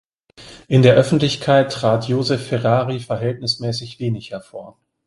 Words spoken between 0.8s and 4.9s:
der Öffentlichkeit trat Josef Ferrari verhältnismäßig wenig hervor.